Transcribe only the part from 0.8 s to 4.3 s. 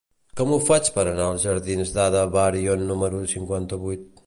per anar als jardins d'Ada Byron número cinquanta-vuit?